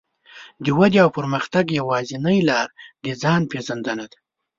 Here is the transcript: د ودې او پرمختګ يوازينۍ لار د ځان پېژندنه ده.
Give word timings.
د 0.63 0.65
ودې 0.77 0.99
او 1.03 1.09
پرمختګ 1.17 1.65
يوازينۍ 1.79 2.39
لار 2.49 2.67
د 3.03 3.05
ځان 3.21 3.41
پېژندنه 3.51 4.05
ده. 4.11 4.17